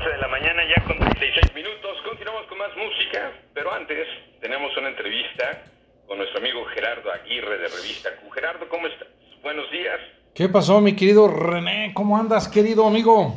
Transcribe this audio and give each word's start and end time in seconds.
11 0.00 0.12
de 0.12 0.18
la 0.18 0.28
mañana 0.28 0.62
ya 0.64 0.82
con 0.84 0.98
36 0.98 1.54
minutos. 1.54 1.90
Continuamos 2.08 2.46
con 2.46 2.56
más 2.56 2.70
música, 2.74 3.32
pero 3.52 3.70
antes 3.72 4.06
tenemos 4.40 4.74
una 4.78 4.88
entrevista 4.88 5.64
con 6.06 6.16
nuestro 6.16 6.38
amigo 6.38 6.64
Gerardo 6.74 7.12
Aguirre 7.12 7.58
de 7.58 7.68
Revista 7.68 8.08
Q. 8.16 8.30
Gerardo, 8.30 8.66
¿cómo 8.70 8.86
estás? 8.86 9.08
Buenos 9.42 9.70
días. 9.70 9.98
¿Qué 10.34 10.48
pasó, 10.48 10.80
mi 10.80 10.96
querido 10.96 11.28
René? 11.28 11.92
¿Cómo 11.92 12.16
andas, 12.16 12.48
querido 12.48 12.86
amigo? 12.86 13.36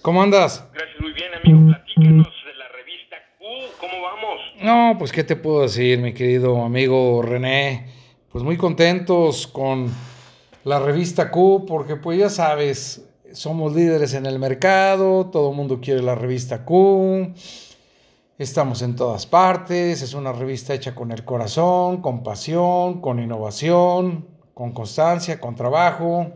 ¿Cómo 0.00 0.22
andas? 0.22 0.66
Gracias, 0.72 1.00
muy 1.00 1.12
bien, 1.12 1.34
amigo. 1.34 1.66
Platícanos 1.66 2.34
de 2.46 2.54
la 2.54 2.68
revista 2.68 3.16
Q. 3.38 3.44
¿Cómo 3.80 4.02
vamos? 4.02 4.40
No, 4.62 4.96
pues, 4.98 5.12
¿qué 5.12 5.22
te 5.22 5.36
puedo 5.36 5.62
decir, 5.62 5.98
mi 5.98 6.14
querido 6.14 6.64
amigo 6.64 7.20
René? 7.20 7.92
Pues 8.32 8.42
muy 8.42 8.56
contentos 8.56 9.46
con 9.48 9.92
la 10.64 10.78
revista 10.78 11.30
Q, 11.30 11.66
porque 11.68 11.96
pues 11.96 12.18
ya 12.18 12.30
sabes, 12.30 13.07
somos 13.38 13.72
líderes 13.72 14.14
en 14.14 14.26
el 14.26 14.40
mercado, 14.40 15.26
todo 15.26 15.50
el 15.50 15.56
mundo 15.56 15.80
quiere 15.80 16.02
la 16.02 16.16
revista 16.16 16.64
Q, 16.64 17.34
estamos 18.36 18.82
en 18.82 18.96
todas 18.96 19.26
partes, 19.26 20.02
es 20.02 20.12
una 20.12 20.32
revista 20.32 20.74
hecha 20.74 20.92
con 20.96 21.12
el 21.12 21.24
corazón, 21.24 22.02
con 22.02 22.24
pasión, 22.24 23.00
con 23.00 23.20
innovación, 23.20 24.26
con 24.54 24.72
constancia, 24.72 25.38
con 25.38 25.54
trabajo. 25.54 26.32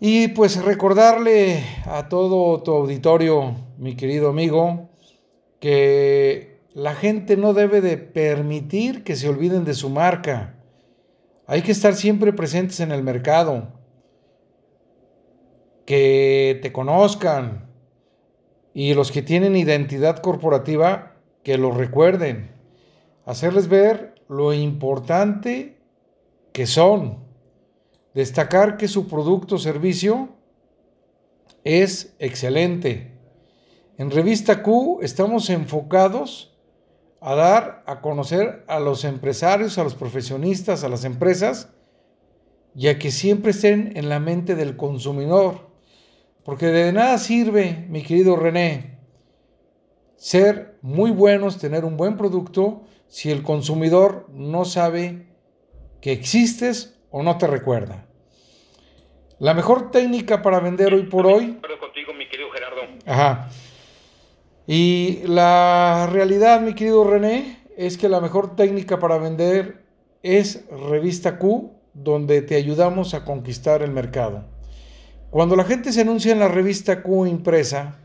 Y 0.00 0.28
pues 0.28 0.60
recordarle 0.60 1.62
a 1.84 2.08
todo 2.08 2.60
tu 2.64 2.72
auditorio, 2.72 3.54
mi 3.78 3.94
querido 3.94 4.30
amigo, 4.30 4.88
que 5.60 6.64
la 6.74 6.96
gente 6.96 7.36
no 7.36 7.54
debe 7.54 7.80
de 7.80 7.96
permitir 7.96 9.04
que 9.04 9.14
se 9.14 9.28
olviden 9.28 9.64
de 9.64 9.74
su 9.74 9.88
marca. 9.88 10.56
Hay 11.46 11.62
que 11.62 11.70
estar 11.70 11.94
siempre 11.94 12.32
presentes 12.32 12.80
en 12.80 12.90
el 12.90 13.04
mercado 13.04 13.79
que 15.90 16.60
te 16.62 16.70
conozcan 16.70 17.68
y 18.72 18.94
los 18.94 19.10
que 19.10 19.22
tienen 19.22 19.56
identidad 19.56 20.18
corporativa, 20.18 21.16
que 21.42 21.58
lo 21.58 21.72
recuerden. 21.72 22.52
Hacerles 23.26 23.66
ver 23.66 24.14
lo 24.28 24.52
importante 24.52 25.80
que 26.52 26.66
son. 26.66 27.24
Destacar 28.14 28.76
que 28.76 28.86
su 28.86 29.08
producto 29.08 29.56
o 29.56 29.58
servicio 29.58 30.28
es 31.64 32.14
excelente. 32.20 33.18
En 33.98 34.12
Revista 34.12 34.62
Q 34.62 35.00
estamos 35.02 35.50
enfocados 35.50 36.56
a 37.20 37.34
dar 37.34 37.82
a 37.84 38.00
conocer 38.00 38.64
a 38.68 38.78
los 38.78 39.02
empresarios, 39.02 39.76
a 39.76 39.82
los 39.82 39.96
profesionistas, 39.96 40.84
a 40.84 40.88
las 40.88 41.04
empresas, 41.04 41.70
ya 42.74 42.96
que 42.96 43.10
siempre 43.10 43.50
estén 43.50 43.96
en 43.96 44.08
la 44.08 44.20
mente 44.20 44.54
del 44.54 44.76
consumidor. 44.76 45.69
Porque 46.50 46.66
de 46.66 46.92
nada 46.92 47.16
sirve, 47.18 47.86
mi 47.90 48.02
querido 48.02 48.34
René, 48.34 48.98
ser 50.16 50.76
muy 50.82 51.12
buenos, 51.12 51.58
tener 51.58 51.84
un 51.84 51.96
buen 51.96 52.16
producto, 52.16 52.82
si 53.06 53.30
el 53.30 53.44
consumidor 53.44 54.26
no 54.32 54.64
sabe 54.64 55.28
que 56.00 56.10
existes 56.10 56.98
o 57.12 57.22
no 57.22 57.38
te 57.38 57.46
recuerda. 57.46 58.04
La 59.38 59.54
mejor 59.54 59.92
técnica 59.92 60.42
para 60.42 60.58
vender 60.58 60.92
hoy 60.92 61.04
por 61.04 61.28
hoy. 61.28 61.56
contigo, 61.78 62.14
mi 62.14 62.28
querido 62.28 62.50
Gerardo. 62.50 62.80
Ajá. 63.06 63.48
Y 64.66 65.20
la 65.26 66.08
realidad, 66.10 66.62
mi 66.62 66.74
querido 66.74 67.04
René, 67.04 67.60
es 67.76 67.96
que 67.96 68.08
la 68.08 68.20
mejor 68.20 68.56
técnica 68.56 68.98
para 68.98 69.18
vender 69.18 69.84
es 70.24 70.68
Revista 70.68 71.38
Q, 71.38 71.70
donde 71.94 72.42
te 72.42 72.56
ayudamos 72.56 73.14
a 73.14 73.24
conquistar 73.24 73.82
el 73.82 73.92
mercado. 73.92 74.58
Cuando 75.30 75.54
la 75.54 75.62
gente 75.62 75.92
se 75.92 76.00
anuncia 76.00 76.32
en 76.32 76.40
la 76.40 76.48
revista 76.48 77.04
Q 77.04 77.26
impresa, 77.26 78.00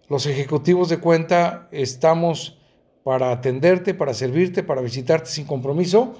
Los 0.08 0.26
ejecutivos 0.26 0.88
de 0.88 0.98
cuenta 0.98 1.68
estamos 1.70 2.58
para 3.04 3.30
atenderte, 3.30 3.94
para 3.94 4.12
servirte, 4.12 4.62
para 4.62 4.82
visitarte 4.82 5.30
sin 5.30 5.46
compromiso. 5.46 6.18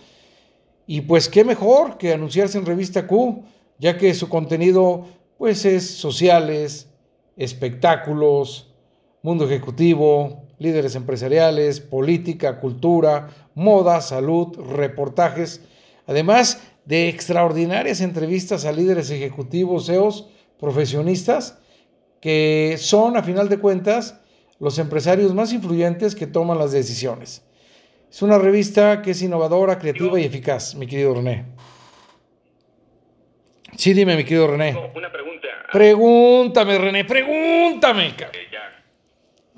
Y 0.86 1.02
pues 1.02 1.28
qué 1.28 1.44
mejor 1.44 1.98
que 1.98 2.14
anunciarse 2.14 2.56
en 2.56 2.64
Revista 2.64 3.06
Q 3.06 3.44
ya 3.78 3.96
que 3.96 4.14
su 4.14 4.28
contenido 4.28 5.06
pues 5.36 5.64
es 5.64 5.88
sociales, 5.88 6.88
espectáculos, 7.36 8.74
mundo 9.22 9.44
ejecutivo, 9.44 10.42
líderes 10.58 10.96
empresariales, 10.96 11.80
política, 11.80 12.60
cultura, 12.60 13.28
moda, 13.54 14.00
salud, 14.00 14.58
reportajes, 14.58 15.62
además 16.06 16.60
de 16.84 17.08
extraordinarias 17.08 18.00
entrevistas 18.00 18.64
a 18.64 18.72
líderes 18.72 19.10
ejecutivos, 19.10 19.86
CEOs, 19.86 20.26
profesionistas, 20.58 21.58
que 22.20 22.76
son 22.78 23.16
a 23.16 23.22
final 23.22 23.48
de 23.48 23.58
cuentas 23.58 24.20
los 24.58 24.78
empresarios 24.78 25.34
más 25.34 25.52
influyentes 25.52 26.16
que 26.16 26.26
toman 26.26 26.58
las 26.58 26.72
decisiones. 26.72 27.42
Es 28.10 28.22
una 28.22 28.38
revista 28.38 29.02
que 29.02 29.12
es 29.12 29.22
innovadora, 29.22 29.78
creativa 29.78 30.18
y 30.18 30.24
eficaz, 30.24 30.74
mi 30.74 30.86
querido 30.86 31.14
René. 31.14 31.44
Sí, 33.78 33.94
dime, 33.94 34.16
mi 34.16 34.24
querido 34.24 34.48
René. 34.48 34.74
una 34.92 35.12
pregunta. 35.12 35.48
Pregúntame, 35.70 36.78
René, 36.78 37.04
pregúntame. 37.04 38.08
Eh, 38.08 38.48
ya. 38.50 38.82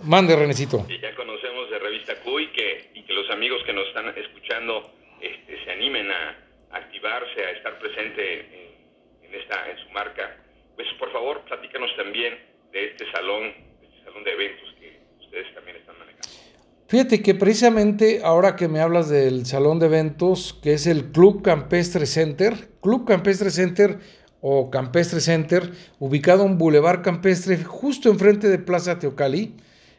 Mande, 0.03 0.37
Renecito. 0.37 0.87
ya 0.87 1.15
conocemos 1.15 1.71
de 1.71 1.79
Revista 1.79 2.15
Q 2.17 2.39
y 2.41 2.49
que, 2.49 2.91
los 3.09 3.31
amigos 3.31 3.63
que 3.65 3.73
nos 3.73 3.89
están 3.89 4.13
escuchando 4.19 4.93
este, 5.23 5.65
se 5.65 5.71
animen 5.71 6.11
a 6.11 6.37
activarse, 6.73 7.45
a 7.47 7.51
estar 7.53 7.79
presente 7.79 8.41
en, 9.23 9.35
esta, 9.35 9.71
en 9.71 9.79
su 9.79 9.89
marca. 9.89 10.37
Pues 10.77 10.87
por 10.99 11.11
favor, 11.13 11.41
platícanos 11.47 11.91
también 11.97 12.39
de 12.73 12.89
este 12.89 13.11
salón, 13.13 13.55
de 13.81 13.87
este 13.87 14.05
salón 14.05 14.23
de 14.23 14.33
eventos 14.33 14.75
que 14.79 15.01
ustedes 15.25 15.55
también. 15.55 15.79
Fíjate 16.91 17.23
que 17.23 17.37
precisamente 17.37 18.21
ahora 18.25 18.57
que 18.57 18.67
me 18.67 18.81
hablas 18.81 19.09
del 19.09 19.47
salón 19.47 19.79
de 19.79 19.87
eventos, 19.87 20.59
que 20.61 20.73
es 20.73 20.89
el 20.89 21.13
Club 21.13 21.41
Campestre 21.41 22.05
Center, 22.05 22.69
Club 22.81 23.07
Campestre 23.07 23.53
Center 23.53 24.01
o 24.41 24.73
Campestre 24.73 25.21
Center, 25.21 25.71
ubicado 26.01 26.45
en 26.45 26.59
Boulevard 26.59 27.03
Campestre, 27.03 27.63
justo 27.63 28.11
enfrente 28.11 28.49
de 28.49 28.59
Plaza 28.59 28.99
Teocali. 28.99 29.55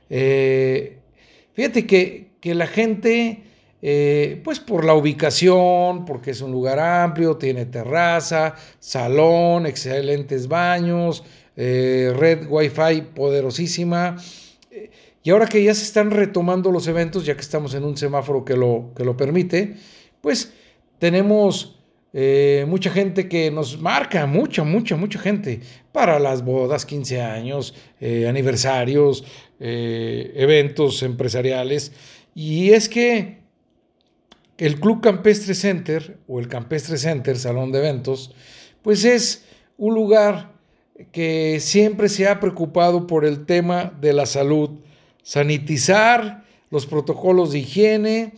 Eh, 0.09 0.97
fíjate 1.53 1.87
que, 1.87 2.31
que, 2.41 2.55
la 2.55 2.67
gente, 2.67 3.41
eh, 3.81 4.41
pues 4.43 4.59
por 4.59 4.83
la 4.83 4.93
ubicación, 4.93 6.03
porque 6.03 6.31
es 6.31 6.41
un 6.41 6.51
lugar 6.51 6.77
amplio, 6.77 7.37
tiene 7.37 7.67
terraza, 7.67 8.55
salón, 8.81 9.65
excelentes 9.65 10.49
baños, 10.49 11.23
eh, 11.55 12.11
red 12.13 12.47
Wi-Fi 12.49 13.13
poderosísima. 13.15 14.17
Y 15.23 15.29
ahora 15.29 15.45
que 15.45 15.63
ya 15.63 15.73
se 15.73 15.83
están 15.83 16.11
retomando 16.11 16.71
los 16.71 16.87
eventos, 16.87 17.25
ya 17.25 17.35
que 17.35 17.41
estamos 17.41 17.73
en 17.73 17.83
un 17.83 17.95
semáforo 17.95 18.43
que 18.43 18.55
lo, 18.55 18.91
que 18.95 19.03
lo 19.03 19.15
permite, 19.15 19.75
pues 20.21 20.53
tenemos 20.97 21.79
eh, 22.13 22.65
mucha 22.67 22.89
gente 22.89 23.29
que 23.29 23.51
nos 23.51 23.79
marca, 23.79 24.25
mucha, 24.25 24.63
mucha, 24.63 24.95
mucha 24.95 25.19
gente, 25.19 25.61
para 25.91 26.19
las 26.19 26.43
bodas, 26.43 26.85
15 26.85 27.21
años, 27.21 27.73
eh, 27.99 28.27
aniversarios, 28.27 29.23
eh, 29.59 30.33
eventos 30.35 31.03
empresariales. 31.03 31.93
Y 32.35 32.71
es 32.71 32.89
que 32.89 33.41
el 34.57 34.79
Club 34.79 35.01
Campestre 35.01 35.53
Center 35.53 36.17
o 36.27 36.39
el 36.39 36.47
Campestre 36.47 36.97
Center, 36.97 37.37
Salón 37.37 37.71
de 37.71 37.79
Eventos, 37.79 38.33
pues 38.81 39.05
es 39.05 39.45
un 39.77 39.95
lugar 39.95 40.51
que 41.11 41.59
siempre 41.59 42.09
se 42.09 42.27
ha 42.27 42.39
preocupado 42.39 43.07
por 43.07 43.25
el 43.25 43.45
tema 43.45 43.97
de 44.01 44.13
la 44.13 44.25
salud, 44.25 44.71
sanitizar 45.23 46.43
los 46.69 46.85
protocolos 46.85 47.51
de 47.51 47.59
higiene, 47.59 48.33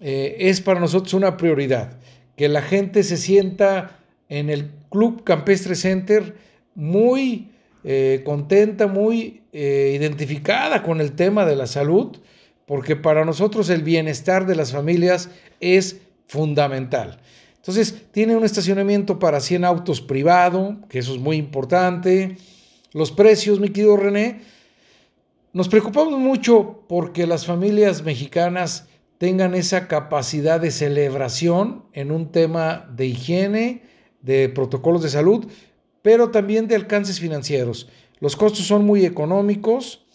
es 0.00 0.60
para 0.60 0.80
nosotros 0.80 1.14
una 1.14 1.36
prioridad 1.36 1.96
que 2.36 2.48
la 2.48 2.62
gente 2.62 3.02
se 3.02 3.16
sienta 3.16 3.98
en 4.28 4.50
el 4.50 4.70
Club 4.90 5.24
Campestre 5.24 5.74
Center 5.74 6.34
muy 6.74 7.50
eh, 7.84 8.22
contenta, 8.24 8.86
muy 8.86 9.42
eh, 9.52 9.94
identificada 9.96 10.82
con 10.82 11.00
el 11.00 11.12
tema 11.12 11.44
de 11.44 11.56
la 11.56 11.66
salud, 11.66 12.16
porque 12.66 12.96
para 12.96 13.24
nosotros 13.24 13.68
el 13.70 13.82
bienestar 13.82 14.46
de 14.46 14.56
las 14.56 14.72
familias 14.72 15.28
es 15.60 15.98
fundamental. 16.26 17.20
Entonces, 17.56 18.02
tiene 18.10 18.34
un 18.34 18.44
estacionamiento 18.44 19.18
para 19.18 19.40
100 19.40 19.64
autos 19.64 20.00
privado, 20.00 20.78
que 20.88 20.98
eso 20.98 21.14
es 21.14 21.20
muy 21.20 21.36
importante. 21.36 22.36
Los 22.92 23.12
precios, 23.12 23.60
mi 23.60 23.68
querido 23.68 23.96
René, 23.96 24.40
nos 25.52 25.68
preocupamos 25.68 26.18
mucho 26.18 26.84
porque 26.88 27.26
las 27.26 27.44
familias 27.44 28.02
mexicanas 28.04 28.88
tengan 29.18 29.54
esa 29.54 29.86
capacidad 29.86 30.60
de 30.60 30.70
celebración 30.70 31.84
en 31.92 32.10
un 32.10 32.32
tema 32.32 32.90
de 32.96 33.06
higiene, 33.06 33.82
de 34.22 34.48
protocolos 34.48 35.02
de 35.02 35.10
salud, 35.10 35.46
pero 36.00 36.30
también 36.30 36.68
de 36.68 36.74
alcances 36.74 37.20
financieros. 37.20 37.88
Los 38.18 38.34
costos 38.34 38.66
son 38.66 38.86
muy 38.86 39.04
económicos, 39.04 40.06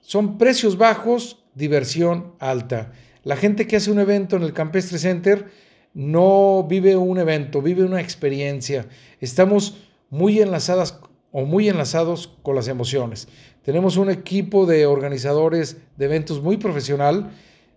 son 0.00 0.38
precios 0.38 0.76
bajos, 0.76 1.44
diversión 1.54 2.34
alta. 2.40 2.92
La 3.22 3.36
gente 3.36 3.66
que 3.66 3.76
hace 3.76 3.90
un 3.90 4.00
evento 4.00 4.36
en 4.36 4.42
el 4.42 4.52
Campestre 4.52 4.98
Center 4.98 5.46
no 5.94 6.66
vive 6.68 6.96
un 6.96 7.18
evento, 7.18 7.62
vive 7.62 7.84
una 7.84 8.00
experiencia. 8.00 8.88
Estamos 9.20 9.76
muy 10.10 10.40
enlazadas 10.40 11.00
o 11.32 11.44
muy 11.44 11.68
enlazados 11.68 12.36
con 12.42 12.56
las 12.56 12.68
emociones. 12.68 13.28
Tenemos 13.62 13.96
un 13.96 14.10
equipo 14.10 14.66
de 14.66 14.86
organizadores 14.86 15.76
de 15.96 16.04
eventos 16.06 16.42
muy 16.42 16.56
profesional 16.56 17.30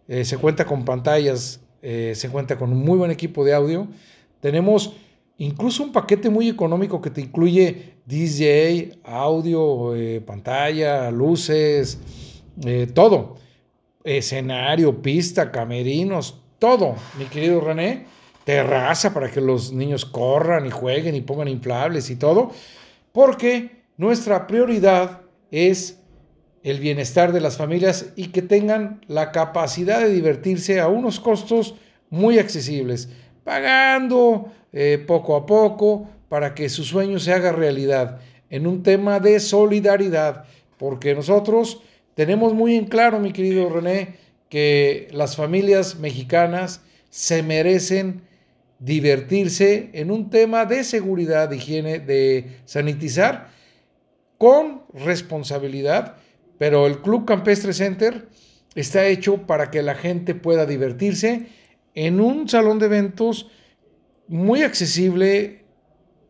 eh, 0.08 0.26
se 0.26 0.38
cuenta 0.38 0.66
con 0.66 0.84
pantallas, 0.84 1.62
eh, 1.82 2.14
se 2.16 2.30
cuenta 2.30 2.58
con 2.58 2.72
un 2.72 2.80
muy 2.80 2.98
buen 2.98 3.12
equipo 3.12 3.46
de 3.46 3.54
audio. 3.54 3.88
Tenemos 4.42 4.96
incluso 5.38 5.84
un 5.84 5.92
paquete 5.92 6.30
muy 6.30 6.50
económico 6.50 7.02
que 7.02 7.10
te 7.10 7.22
incluye 7.22 7.94
DJ, 8.06 9.00
audio, 9.04 9.96
eh, 9.96 10.22
pantalla, 10.22 11.10
luces, 11.10 12.00
todo. 12.94 13.38
Escenario, 14.04 15.02
pista, 15.02 15.50
camerinos, 15.50 16.42
todo, 16.60 16.96
mi 17.18 17.26
querido 17.26 17.62
René. 17.62 18.06
Terraza 18.44 19.14
para 19.14 19.32
que 19.32 19.40
los 19.40 19.72
niños 19.72 20.04
corran 20.04 20.66
y 20.66 20.70
jueguen 20.70 21.16
y 21.16 21.22
pongan 21.22 21.48
inflables 21.48 22.10
y 22.10 22.18
todo. 22.18 22.52
Porque 23.14 23.84
nuestra 23.96 24.46
prioridad 24.46 25.23
es 25.54 26.00
el 26.64 26.80
bienestar 26.80 27.32
de 27.32 27.42
las 27.42 27.58
familias 27.58 28.08
y 28.16 28.30
que 28.30 28.42
tengan 28.42 29.02
la 29.08 29.32
capacidad 29.32 30.00
de 30.00 30.10
divertirse 30.10 30.80
a 30.80 30.88
unos 30.88 31.20
costos 31.20 31.76
muy 32.10 32.40
accesibles, 32.40 33.10
pagando 33.44 34.52
eh, 34.72 35.04
poco 35.06 35.36
a 35.36 35.46
poco 35.46 36.10
para 36.28 36.56
que 36.56 36.70
su 36.70 36.84
sueño 36.84 37.20
se 37.20 37.34
haga 37.34 37.52
realidad. 37.52 38.20
En 38.50 38.66
un 38.66 38.82
tema 38.82 39.20
de 39.20 39.40
solidaridad, 39.40 40.46
porque 40.80 41.14
nosotros 41.14 41.84
tenemos 42.16 42.56
muy 42.56 42.76
en 42.76 42.86
claro, 42.86 43.20
mi 43.20 43.32
querido 43.32 43.70
René, 43.70 44.16
que 44.50 45.08
las 45.12 45.36
familias 45.36 46.00
mexicanas 46.00 46.82
se 47.12 47.44
merecen 47.44 48.24
divertirse 48.80 49.92
en 49.94 50.10
un 50.10 50.32
tema 50.32 50.66
de 50.66 50.84
seguridad, 50.84 51.50
de 51.50 51.58
higiene, 51.58 52.00
de 52.00 52.58
sanitizar 52.66 53.54
con 54.44 54.84
responsabilidad 54.94 56.18
pero 56.58 56.88
el 56.88 57.02
Club 57.02 57.26
Campestre 57.26 57.74
Center 57.74 58.28
está 58.76 59.06
hecho 59.08 59.46
para 59.46 59.72
que 59.72 59.82
la 59.82 59.96
gente 59.96 60.36
pueda 60.36 60.66
divertirse 60.66 61.48
en 61.96 62.20
un 62.20 62.48
salón 62.50 62.80
de 62.80 62.86
eventos 62.88 63.50
muy 64.28 64.64
accesible, 64.64 65.66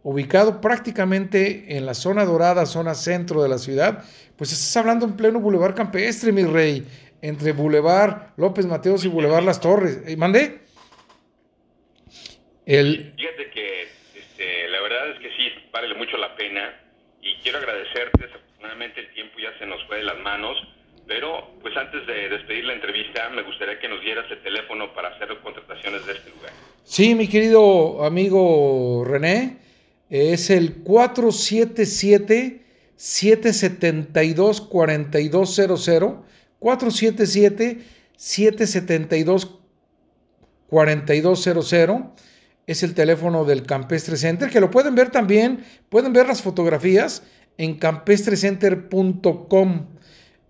ubicado 0.02 0.60
prácticamente 0.60 1.78
en 1.78 1.86
la 1.86 1.94
zona 1.94 2.26
dorada, 2.26 2.66
zona 2.66 2.96
centro 2.96 3.44
de 3.44 3.50
la 3.50 3.58
ciudad. 3.58 4.04
Pues 4.36 4.52
estás 4.52 4.76
hablando 4.78 5.06
en 5.06 5.16
pleno 5.16 5.40
Boulevard 5.40 5.76
Campestre, 5.76 6.32
mi 6.32 6.44
rey, 6.44 6.86
entre 7.22 7.52
Boulevard 7.52 8.34
López 8.36 8.66
Mateos 8.66 9.06
y 9.06 9.10
Boulevard 9.10 9.44
Las 9.44 9.62
Torres. 9.62 10.02
¿Eh, 10.08 10.18
¿Mandé? 10.18 10.62
El... 12.66 13.14
Fíjate 13.16 13.50
que 13.52 13.84
este, 13.84 14.68
la 14.70 14.82
verdad 14.82 15.12
es 15.12 15.20
que 15.20 15.30
sí, 15.38 15.50
vale 15.72 15.94
mucho 15.96 16.18
la 16.18 16.36
pena 16.36 16.83
y 17.24 17.36
quiero 17.42 17.58
agradecerte 17.60 18.30
Nuevamente 18.60 19.02
el 19.02 19.14
tiempo 19.14 19.34
ya 19.40 19.58
se 19.60 19.66
nos 19.66 19.86
fue 19.88 19.98
de 19.98 20.04
las 20.04 20.18
manos, 20.20 20.56
pero 21.06 21.52
pues 21.62 21.76
antes 21.76 22.08
de 22.08 22.30
despedir 22.30 22.64
la 22.64 22.74
entrevista 22.74 23.30
me 23.30 23.42
gustaría 23.42 23.78
que 23.78 23.90
nos 23.90 24.00
dieras 24.02 24.26
el 24.32 24.42
teléfono 24.42 24.94
para 24.94 25.10
hacer 25.10 25.38
contrataciones 25.44 26.06
de 26.06 26.14
este 26.14 26.30
lugar. 26.30 26.52
Sí, 26.86 27.14
mi 27.14 27.28
querido 27.28 28.06
amigo 28.06 29.04
René, 29.06 29.58
es 30.10 30.50
el 30.50 30.76
477 30.84 32.62
772 32.96 34.62
4200 34.62 35.90
477 36.60 37.80
772 38.16 39.60
4200 40.68 41.76
es 42.68 42.84
el 42.84 42.94
teléfono 42.94 43.46
del 43.46 43.64
Campestre 43.64 44.18
Center, 44.18 44.50
que 44.50 44.60
lo 44.62 44.72
pueden 44.72 44.96
ver 44.96 45.10
también, 45.10 45.66
pueden 45.90 46.14
ver 46.14 46.28
las 46.28 46.42
fotografías 46.42 47.24
en 47.58 47.78
campestrecenter.com 47.78 49.88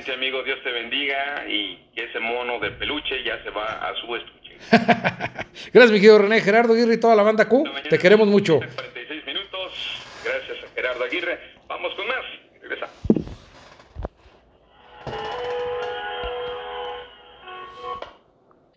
Igualmente, 0.02 0.12
amigo, 0.12 0.42
Dios 0.42 0.58
te 0.64 0.72
bendiga 0.72 1.44
y 1.48 1.76
que 1.94 2.04
ese 2.04 2.18
mono 2.18 2.58
de 2.58 2.72
peluche 2.72 3.22
ya 3.22 3.40
se 3.44 3.50
va 3.50 3.88
a 3.88 3.94
su 3.94 4.16
estuche. 4.16 4.58
Gracias, 5.72 5.92
mi 5.92 5.98
querido 5.98 6.18
René, 6.18 6.40
Gerardo 6.40 6.72
Aguirre 6.72 6.94
y 6.94 7.00
toda 7.00 7.14
la 7.14 7.22
banda 7.22 7.48
Q. 7.48 7.64
Te 7.88 7.98
queremos 7.98 8.26
mucho. 8.26 8.58
46 8.58 9.26
minutos. 9.26 10.02
Gracias 10.24 10.58
a 10.64 10.74
Gerardo 10.74 11.04
Aguirre. 11.04 11.51